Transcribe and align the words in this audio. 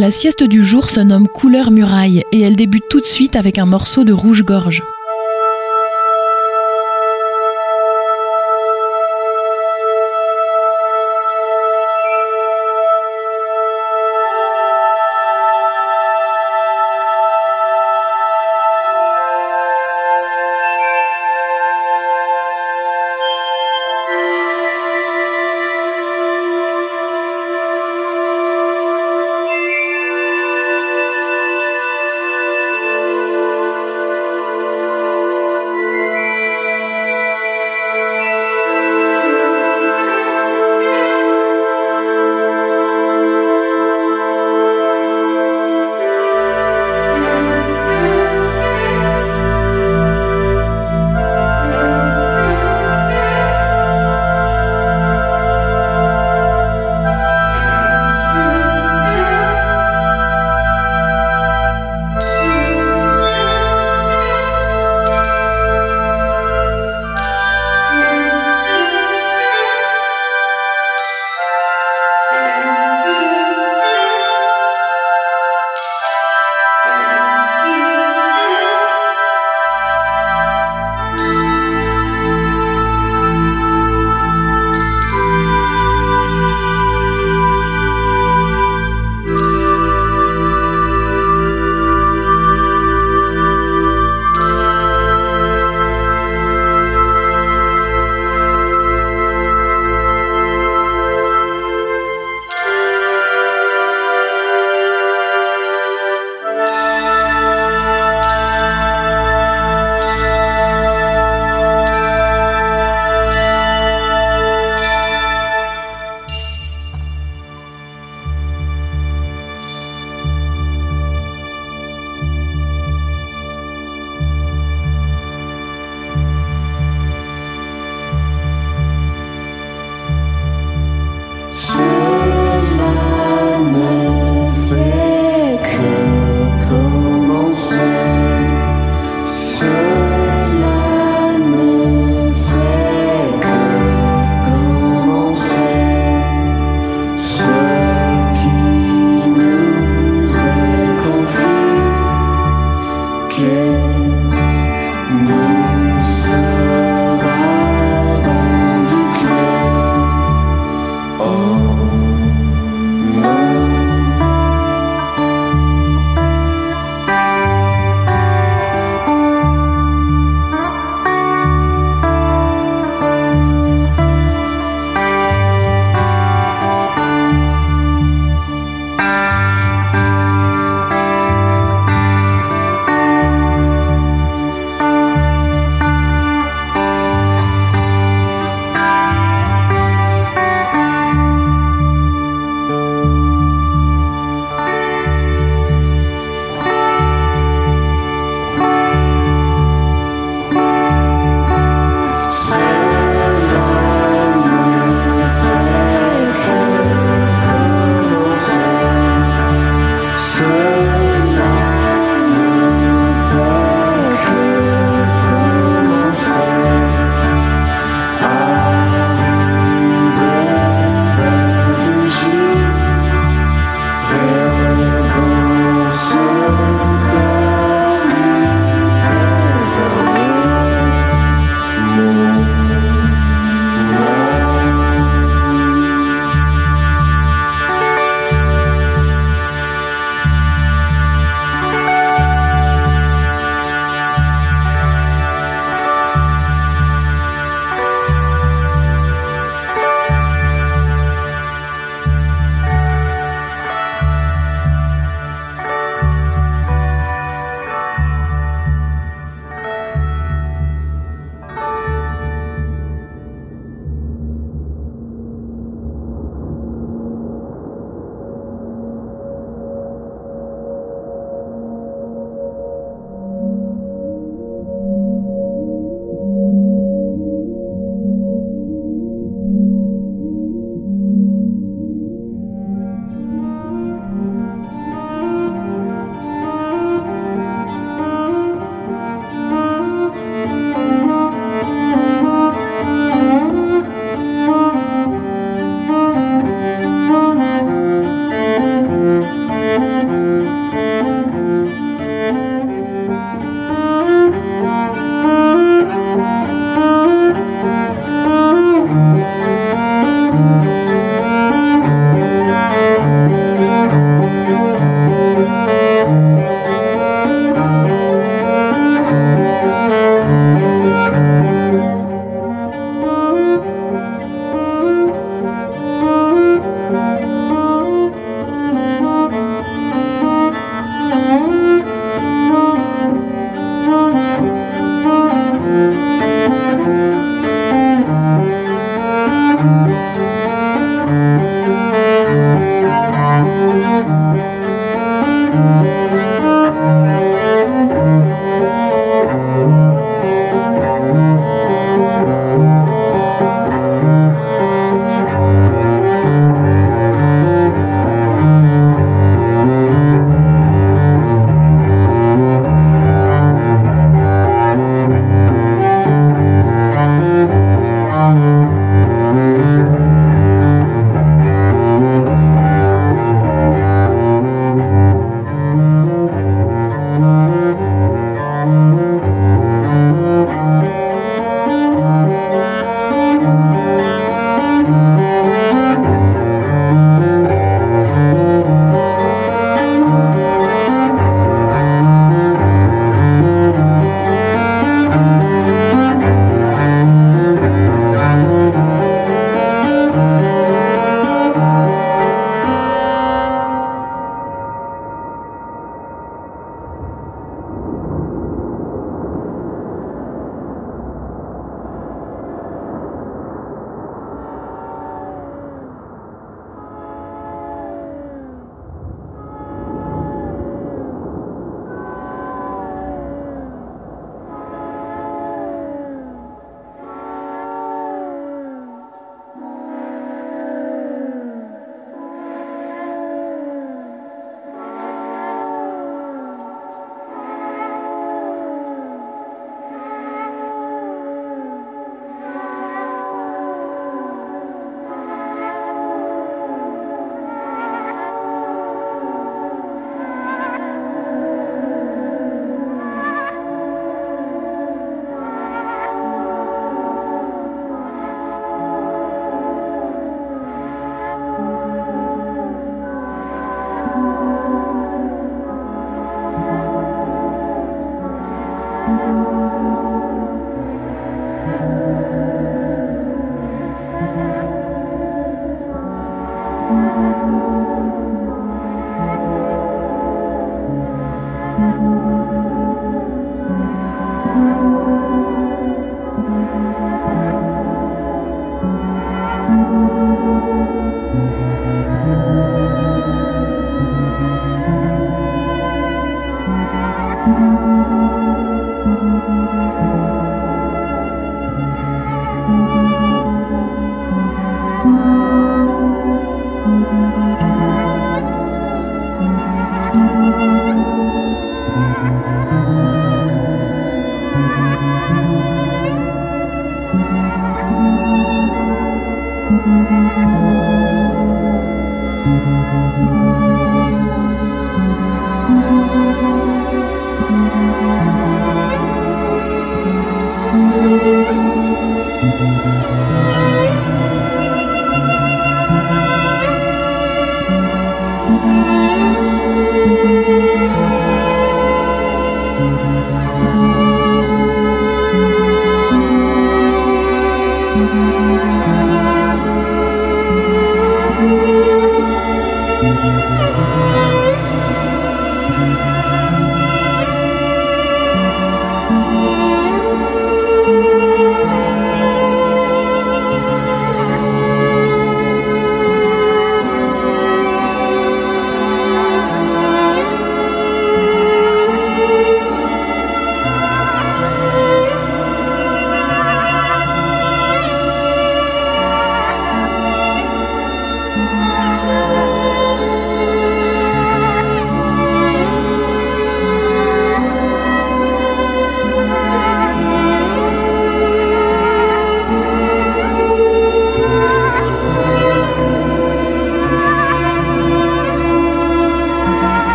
La 0.00 0.10
sieste 0.10 0.42
du 0.42 0.64
jour 0.64 0.88
se 0.88 1.00
nomme 1.00 1.28
Couleur 1.28 1.70
Muraille 1.70 2.24
et 2.32 2.40
elle 2.40 2.56
débute 2.56 2.88
tout 2.88 3.00
de 3.00 3.04
suite 3.04 3.36
avec 3.36 3.58
un 3.58 3.66
morceau 3.66 4.02
de 4.02 4.14
rouge-gorge. 4.14 4.82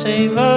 José 0.00 0.49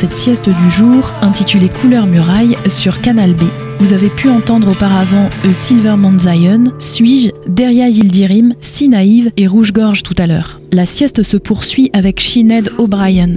cette 0.00 0.16
sieste 0.16 0.48
du 0.48 0.70
jour 0.70 1.12
intitulée 1.20 1.68
Couleur 1.68 2.06
muraille 2.06 2.56
sur 2.66 3.02
Canal 3.02 3.34
B. 3.34 3.42
Vous 3.80 3.92
avez 3.92 4.08
pu 4.08 4.30
entendre 4.30 4.70
auparavant 4.70 5.28
A 5.44 5.52
Silverman 5.52 6.18
Zion, 6.18 6.64
Suis-je, 6.78 7.28
Deria 7.46 7.86
Yildirim, 7.90 8.54
Si 8.60 8.88
Naïve 8.88 9.30
et 9.36 9.46
Rouge-Gorge 9.46 10.02
tout 10.02 10.14
à 10.16 10.26
l'heure. 10.26 10.58
La 10.72 10.86
sieste 10.86 11.22
se 11.22 11.36
poursuit 11.36 11.90
avec 11.92 12.18
Shined 12.18 12.70
O'Brien. 12.78 13.34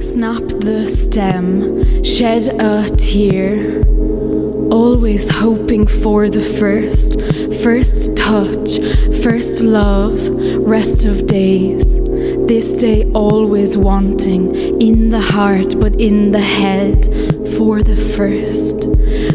Snap 0.00 0.46
the 0.60 0.86
stem, 0.86 1.82
shed 2.04 2.54
a 2.60 2.84
tear. 2.90 3.82
Always 4.70 5.30
hoping 5.30 5.86
for 5.86 6.28
the 6.28 6.40
first, 6.40 7.18
first 7.62 8.14
touch, 8.18 8.80
first 9.22 9.62
love, 9.62 10.28
rest 10.60 11.06
of 11.06 11.24
days. 11.24 11.98
This 12.50 12.74
day 12.74 13.04
always 13.12 13.76
wanting, 13.76 14.56
in 14.82 15.10
the 15.10 15.20
heart 15.20 15.78
but 15.78 15.94
in 16.00 16.32
the 16.32 16.40
head, 16.40 17.04
for 17.54 17.80
the 17.80 17.94
first. 17.94 18.88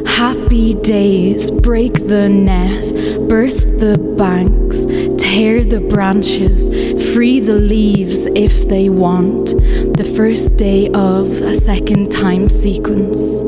Happy 0.06 0.74
days, 0.74 1.50
break 1.50 1.94
the 1.94 2.28
net, 2.28 2.84
burst 3.30 3.80
the 3.80 3.98
banks, 4.18 4.84
tear 5.18 5.64
the 5.64 5.80
branches, 5.80 6.68
free 7.14 7.40
the 7.40 7.56
leaves 7.56 8.26
if 8.36 8.68
they 8.68 8.90
want. 8.90 9.52
The 9.96 10.14
first 10.18 10.58
day 10.58 10.90
of 10.90 11.42
a 11.42 11.56
second 11.56 12.12
time 12.12 12.50
sequence. 12.50 13.40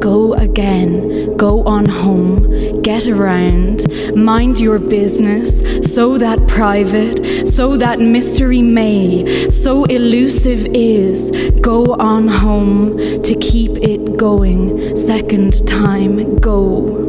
Go 0.00 0.34
again, 0.34 1.36
go 1.36 1.62
on 1.62 1.86
home, 1.86 2.82
get 2.82 3.06
around, 3.06 3.86
mind 4.16 4.58
your 4.58 4.78
business, 4.78 5.60
so 5.94 6.18
that 6.18 6.48
private, 6.48 7.48
so 7.48 7.76
that 7.76 8.00
mystery 8.00 8.62
may, 8.62 9.50
so 9.50 9.84
elusive 9.84 10.66
is, 10.74 11.30
go 11.60 11.84
on 11.94 12.28
home 12.28 12.96
to 13.22 13.34
keep 13.36 13.72
it 13.78 14.16
going, 14.16 14.96
second 14.96 15.66
time, 15.66 16.36
go. 16.36 17.06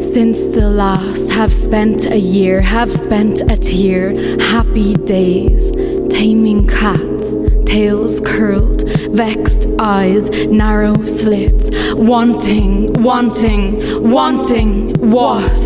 Since 0.00 0.54
the 0.54 0.70
last 0.70 1.30
have 1.30 1.52
spent 1.52 2.06
a 2.06 2.16
year, 2.16 2.60
have 2.60 2.92
spent 2.92 3.42
a 3.42 3.56
tear, 3.56 4.14
happy 4.40 4.94
days, 4.94 5.72
taming 6.10 6.66
cats, 6.66 7.36
tails 7.66 8.20
curled, 8.20 8.75
vexed 9.16 9.66
eyes, 9.78 10.28
narrow 10.30 10.94
slits, 11.06 11.70
wanting, 11.94 12.92
wanting, 13.02 14.10
wanting 14.10 14.92
what? 15.10 15.56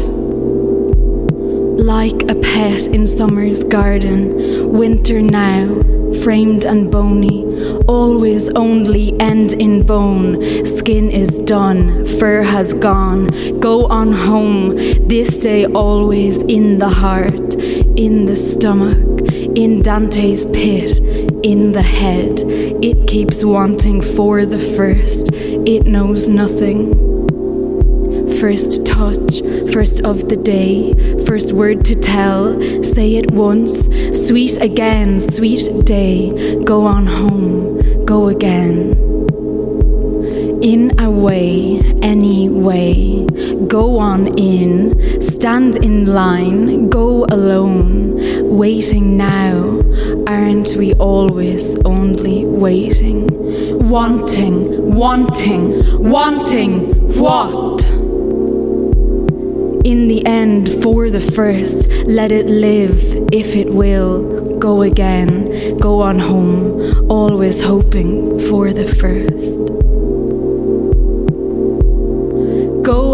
Like 1.85 2.23
a 2.31 2.37
pet 2.37 2.87
in 2.87 3.09
summer's 3.09 3.65
garden, 3.65 4.71
winter 4.73 5.21
now, 5.21 5.67
framed 6.23 6.65
and 6.65 6.93
bony, 6.93 7.45
always 7.89 8.49
only 8.51 9.19
end 9.19 9.55
in 9.55 9.85
bone. 9.85 10.65
Skin 10.65 11.11
is 11.11 11.39
done, 11.41 12.07
fur 12.21 12.43
has 12.43 12.73
gone. 12.75 13.27
Go 13.59 13.87
on 13.87 14.13
home, 14.13 14.77
this 15.09 15.39
day 15.39 15.67
always 15.67 16.39
in 16.39 16.79
the 16.79 16.89
heart, 16.89 17.55
in 17.97 18.27
the 18.27 18.37
stomach, 18.37 19.21
in 19.57 19.83
Dante's 19.83 20.45
pit, 20.47 21.01
in 21.43 21.73
the 21.73 21.83
head. 21.83 22.41
It 22.83 23.07
keeps 23.07 23.45
wanting 23.45 24.01
for 24.01 24.45
the 24.45 24.59
first, 24.59 25.31
it 25.33 25.87
knows 25.87 26.29
nothing. 26.29 27.09
First 28.41 28.87
touch, 28.87 29.41
first 29.73 30.01
of 30.01 30.29
the 30.29 30.37
day, 30.37 30.95
first 31.27 31.53
word 31.53 31.85
to 31.87 31.95
tell, 31.95 32.59
say 32.83 33.17
it 33.17 33.31
once, 33.33 33.87
sweet 34.27 34.57
again, 34.61 35.21
sweet 35.21 35.85
day, 35.85 36.63
go 36.65 36.87
on 36.87 37.07
home, 37.07 38.05
go 38.05 38.29
again. 38.29 38.97
In 40.63 40.99
a 40.99 41.11
way, 41.11 41.81
any 42.03 42.49
way, 42.49 43.27
go 43.67 43.99
on 43.99 44.39
in, 44.39 45.21
stand 45.21 45.77
in 45.77 46.07
line, 46.07 46.89
go 46.89 47.25
alone 47.27 48.00
Waiting 48.43 49.17
now, 49.17 49.81
aren't 50.27 50.77
we 50.77 50.95
always 50.95 51.77
only 51.85 52.45
waiting? 52.45 53.27
Wanting, 53.89 54.95
wanting, 54.95 56.11
wanting 56.11 57.19
what? 57.19 57.85
In 59.85 60.09
the 60.09 60.23
end, 60.27 60.69
for 60.83 61.11
the 61.11 61.21
first, 61.21 61.89
let 62.07 62.33
it 62.33 62.47
live 62.47 63.01
if 63.33 63.57
it 63.57 63.73
will. 63.73 64.59
Go 64.59 64.83
again, 64.83 65.79
go 65.79 66.03
on 66.03 66.19
home, 66.19 67.11
always 67.11 67.61
hoping 67.61 68.39
for 68.49 68.73
the 68.73 68.87
first. 68.87 69.60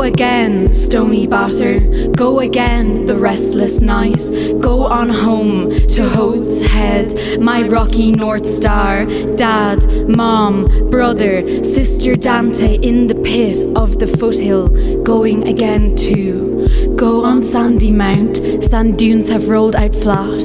Again, 0.06 0.68
Stoneybatter. 0.68 2.14
Go 2.14 2.38
again, 2.38 3.06
the 3.06 3.16
restless 3.16 3.80
night. 3.80 4.22
Go 4.60 4.84
on 4.84 5.08
home 5.08 5.68
to 5.88 6.08
Howth 6.08 6.64
Head, 6.64 7.40
my 7.40 7.62
rocky 7.62 8.12
North 8.12 8.46
Star. 8.46 9.04
Dad, 9.34 9.84
mom, 10.08 10.90
brother, 10.90 11.64
sister 11.64 12.14
Dante 12.14 12.76
in 12.76 13.08
the 13.08 13.16
pit 13.16 13.64
of 13.74 13.98
the 13.98 14.06
foothill. 14.06 14.68
Going 15.02 15.48
again 15.48 15.96
too. 15.96 16.94
Go 16.94 17.24
on 17.24 17.42
Sandymount, 17.42 18.62
sand 18.62 18.96
dunes 19.00 19.28
have 19.28 19.48
rolled 19.48 19.74
out 19.74 19.92
flat. 19.92 20.40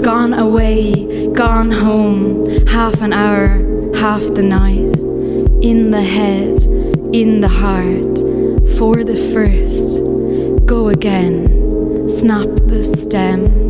Gone 0.00 0.32
away, 0.32 1.26
gone 1.32 1.72
home, 1.72 2.66
half 2.68 3.02
an 3.02 3.12
hour, 3.12 3.48
half 3.96 4.22
the 4.34 4.44
night. 4.44 4.96
In 5.60 5.90
the 5.90 6.02
head, 6.02 6.62
in 7.12 7.40
the 7.40 7.48
heart 7.48 8.25
for 8.78 9.04
the 9.04 9.16
first, 9.32 10.00
go 10.66 10.88
again, 10.88 12.08
snap 12.08 12.48
the 12.66 12.84
stem. 12.84 13.65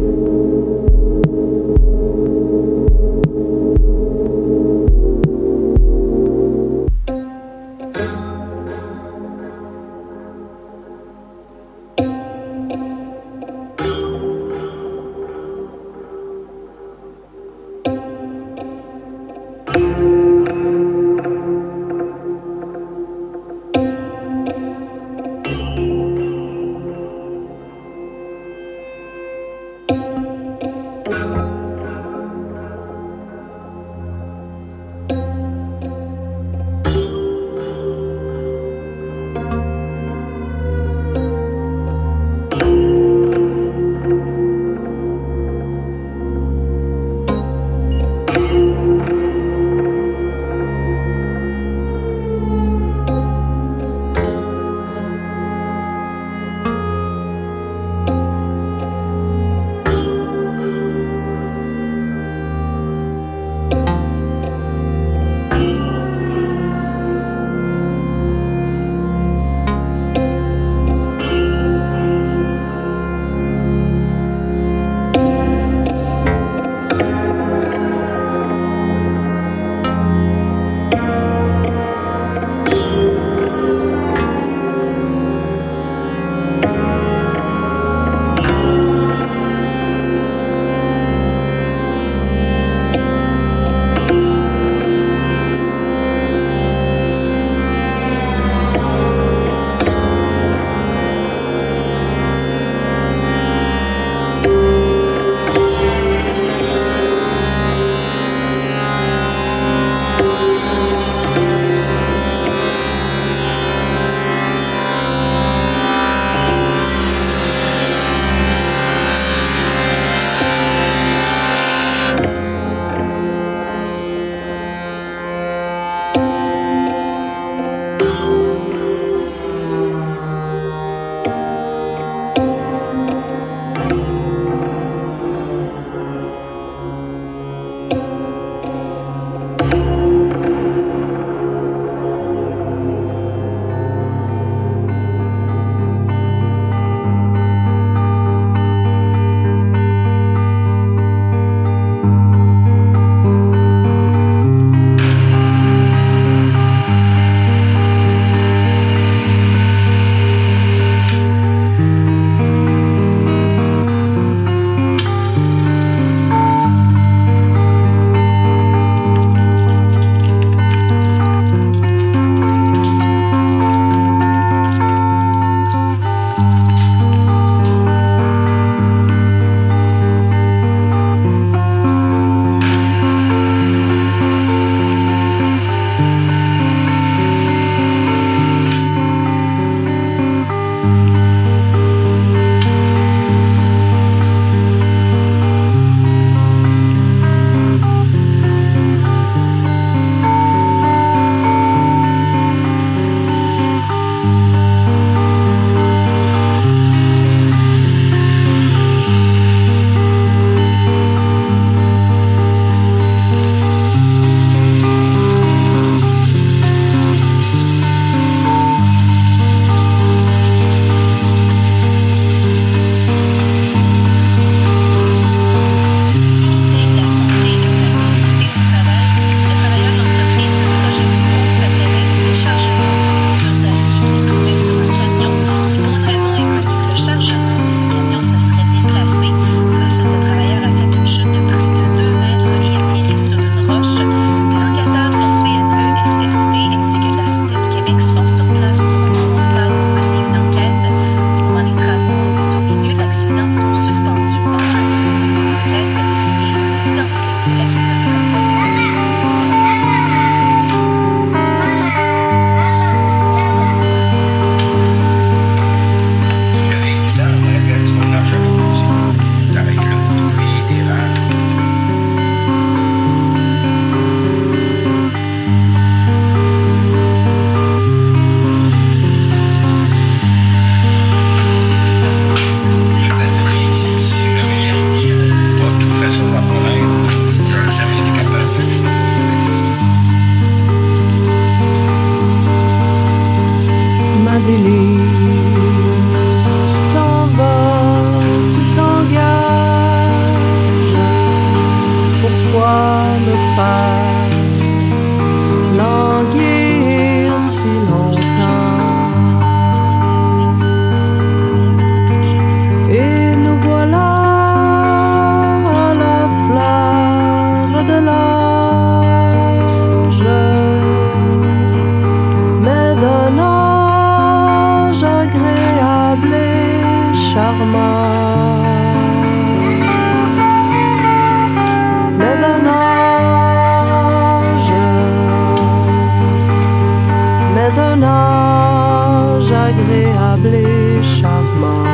personnage 338.00 339.52
agréable 339.52 340.54
et 340.54 341.02
charmant. 341.02 341.84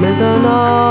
Maintenant, 0.00 0.87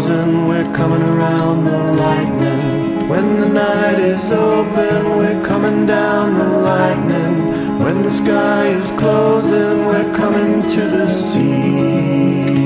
clouds 0.00 0.48
we're 0.48 0.74
coming 0.74 1.02
around 1.02 1.64
the 1.64 1.92
lightning. 1.94 3.08
When 3.08 3.40
the 3.40 3.48
night 3.48 3.98
is 3.98 4.32
open, 4.32 5.16
we're 5.16 5.44
coming 5.44 5.86
down 5.86 6.34
the 6.34 6.48
lightning. 6.58 7.78
When 7.78 8.02
the 8.02 8.10
sky 8.10 8.66
is 8.68 8.90
closing, 8.92 9.86
we're 9.86 10.14
coming 10.14 10.62
to 10.70 10.80
the 10.96 11.08
sea. 11.08 12.60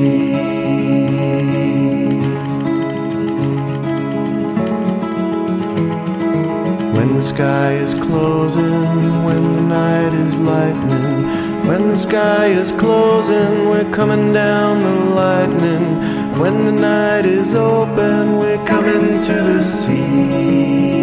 When 6.92 7.16
the 7.16 7.22
sky 7.22 7.72
is 7.74 7.94
closing, 7.94 9.24
when 9.24 9.56
the 9.56 9.62
night 9.62 10.14
is 10.14 10.34
lightning. 10.36 11.24
When 11.66 11.88
the 11.88 11.96
sky 11.96 12.46
is 12.48 12.72
closing, 12.72 13.68
we're 13.70 13.90
coming 13.90 14.32
down 14.34 14.80
the 14.80 15.14
lightning. 15.14 16.23
When 16.36 16.64
the 16.66 16.72
night 16.72 17.26
is 17.26 17.54
open, 17.54 18.38
we're 18.38 18.66
coming 18.66 19.22
to 19.22 19.32
the 19.32 19.62
sea. 19.62 20.93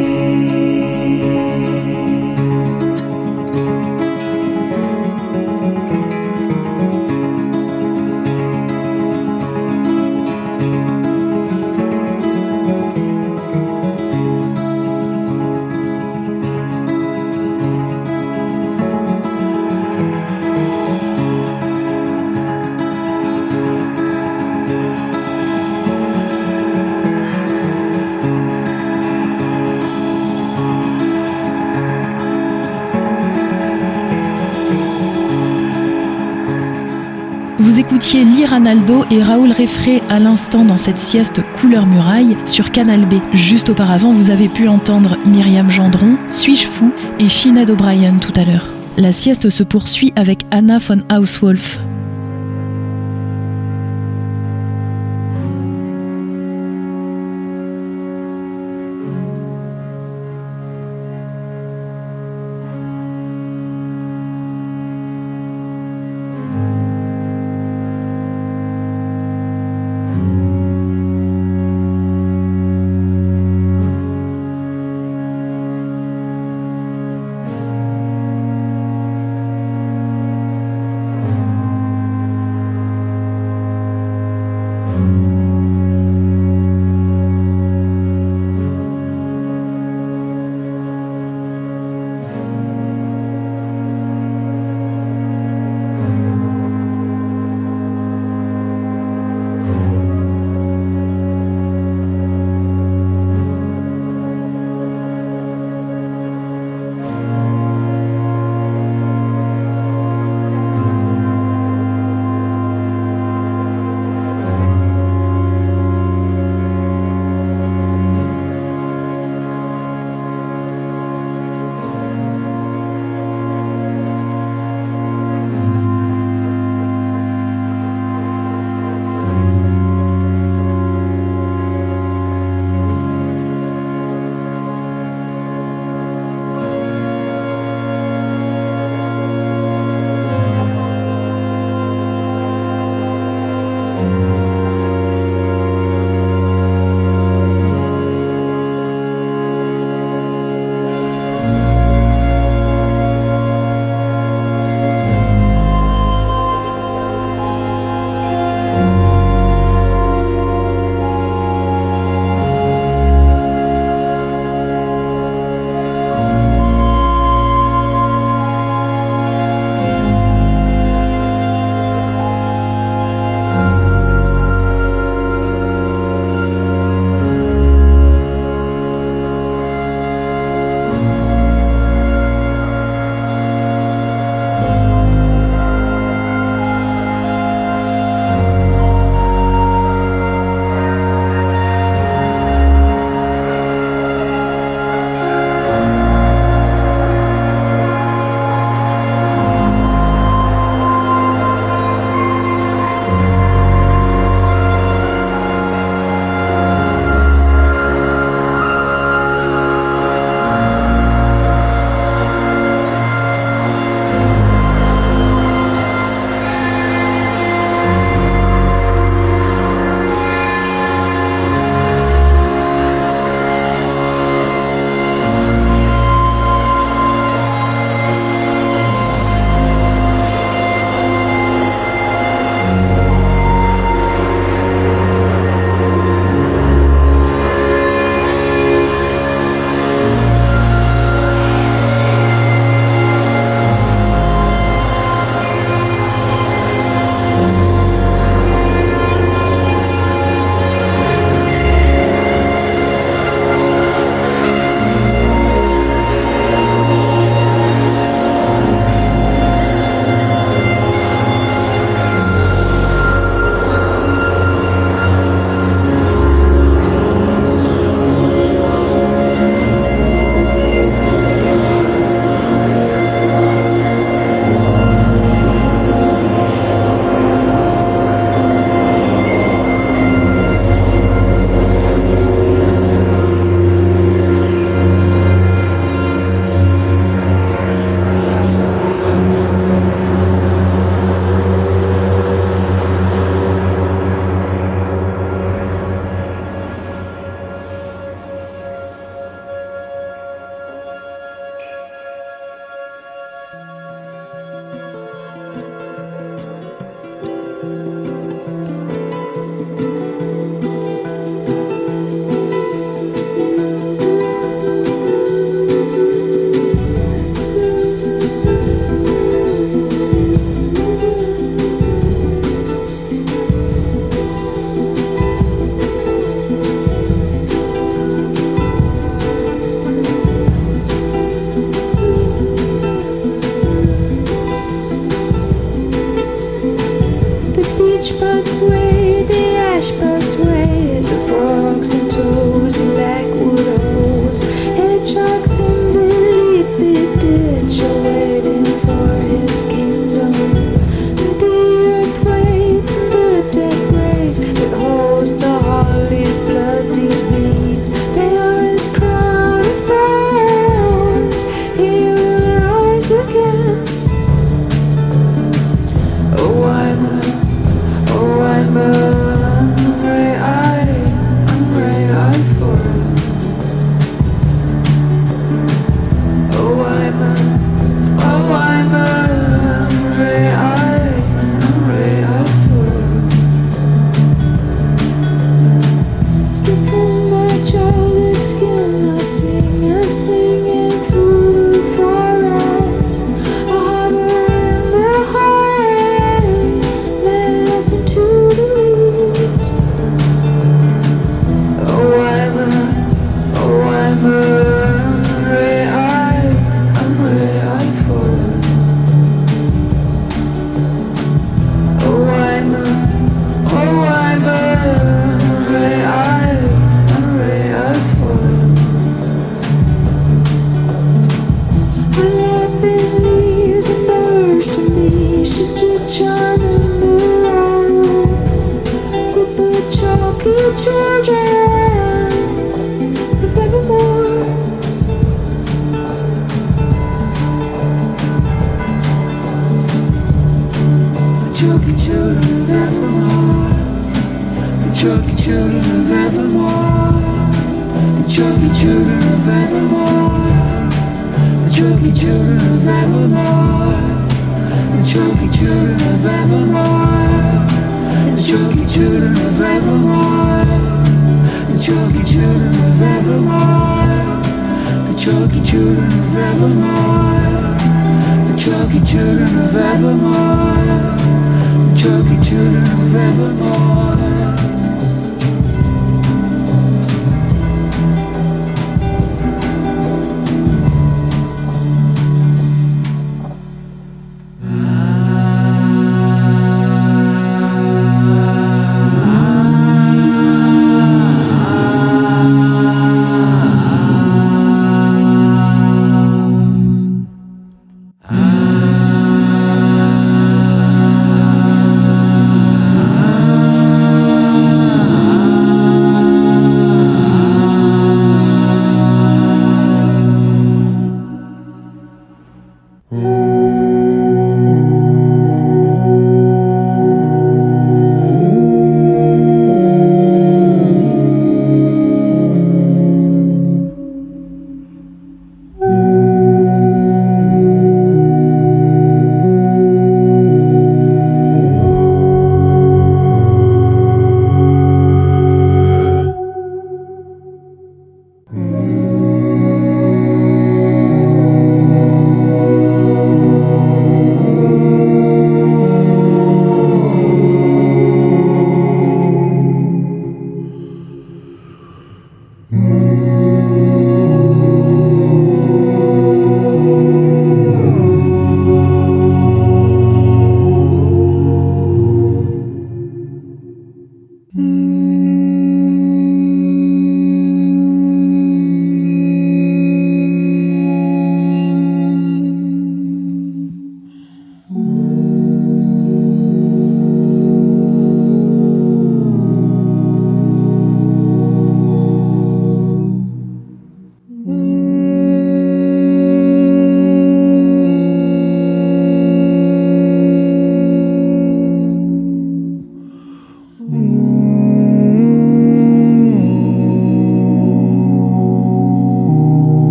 Eddie 38.42 38.50
Ranaldo 38.50 39.06
et 39.12 39.22
Raoul 39.22 39.52
Reffré 39.52 40.02
à 40.10 40.20
l'instant 40.20 40.66
dans 40.66 40.78
cette 40.78 40.98
sieste 40.98 41.42
couleur 41.60 41.86
muraille 41.86 42.36
sur 42.46 42.72
Canal 42.72 43.06
B. 43.06 43.16
Juste 43.34 43.70
auparavant, 43.70 44.14
vous 44.14 44.32
avez 44.32 44.50
pu 44.50 44.68
entendre 44.68 45.16
Myriam 45.28 45.70
Gendron, 45.70 46.18
Suis-je 46.28 46.66
fou 46.66 46.92
et 47.20 47.30
Shined 47.30 47.70
O'Brien 47.70 48.16
tout 48.16 48.34
à 48.36 48.44
l'heure. 48.44 48.66
La 48.98 49.12
sieste 49.12 49.52
se 49.52 49.62
poursuit 49.62 50.12
avec 50.16 50.42
Anna 50.50 50.80
von 50.80 51.04
Hauswolf. 51.12 51.80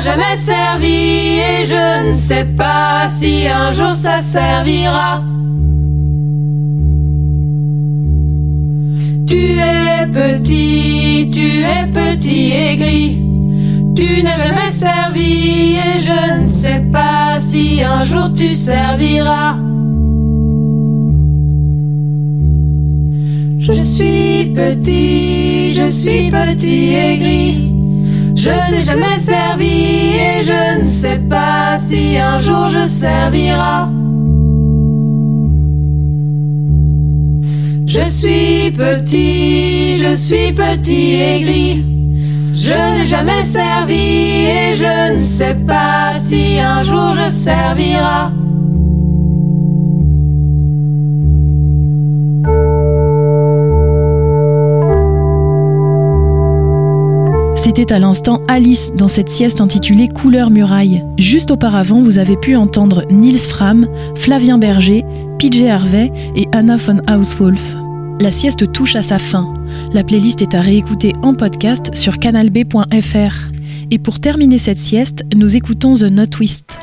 Jamais 0.00 0.36
servi 0.38 1.38
et 1.38 1.66
je 1.66 2.08
ne 2.08 2.14
sais 2.14 2.44
pas 2.44 3.08
si 3.10 3.46
un 3.48 3.72
jour 3.72 3.92
ça 3.92 4.20
servira. 4.20 5.22
Tu 9.26 9.58
es 9.58 10.06
petit, 10.06 11.30
tu 11.32 11.60
es 11.60 11.86
petit 11.92 12.52
et 12.52 12.76
gris. 12.76 13.22
Tu 13.94 14.22
n'as 14.22 14.36
jamais 14.36 14.70
servi 14.70 15.74
et 15.74 15.98
je 16.00 16.42
ne 16.42 16.48
sais 16.48 16.82
pas 16.92 17.38
si 17.38 17.82
un 17.82 18.04
jour 18.04 18.32
tu 18.34 18.48
serviras. 18.50 19.56
Je 23.58 23.72
suis 23.72 24.52
petit, 24.54 25.74
je 25.74 25.86
suis 25.88 26.30
petit 26.30 26.94
et 26.94 27.16
gris. 27.18 27.69
Je 28.42 28.48
n'ai 28.72 28.82
jamais 28.82 29.18
servi 29.18 30.14
et 30.14 30.40
je 30.42 30.80
ne 30.80 30.86
sais 30.86 31.20
pas 31.28 31.78
si 31.78 32.16
un 32.16 32.40
jour 32.40 32.68
je 32.68 32.86
servirai. 32.88 33.84
Je 37.84 38.00
suis 38.00 38.70
petit, 38.70 39.96
je 40.02 40.14
suis 40.16 40.52
petit 40.54 41.20
et 41.20 41.40
gris. 41.42 41.84
Je 42.54 42.94
n'ai 42.94 43.04
jamais 43.04 43.44
servi 43.44 44.46
et 44.46 44.74
je 44.74 45.12
ne 45.12 45.18
sais 45.18 45.56
pas 45.66 46.14
si 46.18 46.58
un 46.60 46.82
jour 46.82 47.12
je 47.12 47.28
servirai. 47.28 48.30
C'était 57.72 57.92
à 57.92 58.00
l'instant 58.00 58.42
Alice 58.48 58.90
dans 58.96 59.06
cette 59.06 59.28
sieste 59.28 59.60
intitulée 59.60 60.08
Couleur 60.08 60.50
muraille. 60.50 61.04
Juste 61.18 61.52
auparavant, 61.52 62.02
vous 62.02 62.18
avez 62.18 62.36
pu 62.36 62.56
entendre 62.56 63.04
Niels 63.12 63.38
Fram, 63.38 63.86
Flavien 64.16 64.58
Berger, 64.58 65.04
PJ 65.38 65.66
Harvey 65.66 66.10
et 66.34 66.48
Anna 66.50 66.74
von 66.74 67.00
Hauswolf. 67.08 67.76
La 68.18 68.32
sieste 68.32 68.72
touche 68.72 68.96
à 68.96 69.02
sa 69.02 69.18
fin. 69.18 69.54
La 69.92 70.02
playlist 70.02 70.42
est 70.42 70.56
à 70.56 70.60
réécouter 70.60 71.12
en 71.22 71.32
podcast 71.34 71.94
sur 71.94 72.18
canalb.fr. 72.18 73.36
Et 73.92 73.98
pour 74.00 74.18
terminer 74.18 74.58
cette 74.58 74.76
sieste, 74.76 75.22
nous 75.36 75.54
écoutons 75.54 75.94
The 75.94 76.10
Not 76.10 76.26
Twist. 76.26 76.76